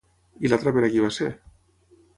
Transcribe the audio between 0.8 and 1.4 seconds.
a qui va ser?